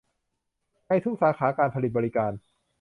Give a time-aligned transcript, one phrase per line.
[0.87, 2.31] ในทุกสาขาการผลิตบริการ